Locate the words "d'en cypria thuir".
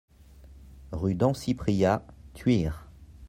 1.13-2.89